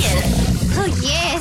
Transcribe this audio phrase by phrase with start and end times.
[0.00, 1.38] 哦耶！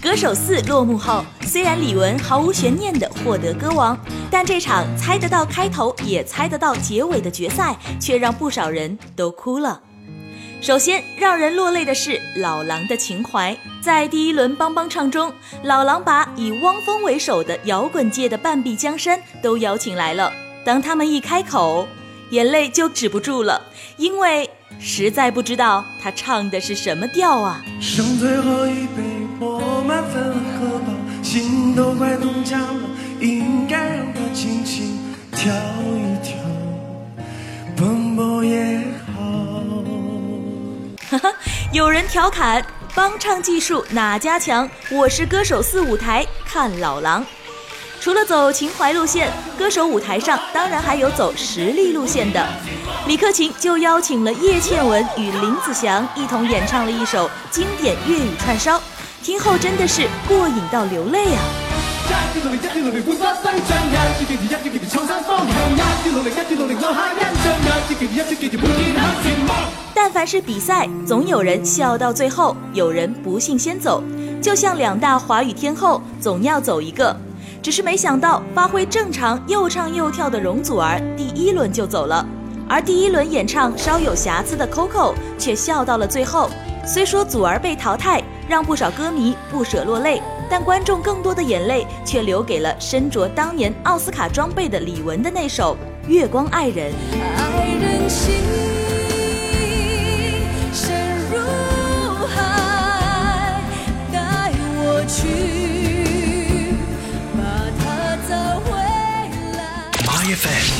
[0.00, 3.98] 歌手四落幕后，虽然李玟毫无悬念地获得歌王，
[4.30, 9.80] 但这场猜得到开头也猜得到结尾的决赛，却让不少人都哭了。
[10.60, 15.32] 首先让人落泪的是老狼的情怀，在第一轮帮帮唱中，
[15.64, 20.32] 老狼把以汪峰为首的摇滚界的半壁江山都邀请来了。
[20.64, 21.88] 当他们一开口，
[22.30, 23.62] 眼泪就止不住了，
[23.96, 24.48] 因为
[24.78, 27.62] 实在不知道他唱的是什么调啊。
[27.80, 29.02] 剩最后一杯。
[29.40, 30.92] 我们分喝吧，
[31.22, 32.82] 心都快冻僵了，
[33.20, 34.98] 应该让它轻轻
[35.30, 35.54] 跳
[35.94, 36.34] 一跳，
[37.76, 38.82] 蹦蹦也
[39.14, 39.22] 好。
[41.08, 41.32] 哈哈，
[41.72, 42.64] 有人调侃
[42.96, 44.68] 帮唱技术哪家强？
[44.90, 47.24] 我是歌手四舞台看老狼。
[48.00, 52.46] 除了走情怀路线，歌手舞台上当然还有走实力路线的。
[53.06, 58.80] 李克勤就邀请了叶倩文与林子祥一同演唱了一首经典粤语串烧。
[59.22, 61.42] 听后真的是过瘾到流泪啊！
[69.92, 74.02] 但凡是比赛，总有人笑到最后，有人不幸先走。
[74.40, 77.14] 就像两大华语天后，总要走一个。
[77.62, 82.26] 只是没想到，发挥正常又唱又跳的容祖儿，第一轮就走了。
[82.68, 86.50] 而第一轮演唱稍有瑕疵的 Coco 却笑到了最后。
[86.86, 88.22] 虽说祖儿被淘汰。
[88.48, 95.76] 让不少歌迷不舍落泪，但观众更多的眼泪却留给了身着当年奥斯卡装备的李玟的那首
[96.08, 96.90] 《月光爱人》。
[97.20, 98.36] 爱人心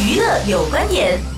[0.04, 1.37] 娱乐有观点。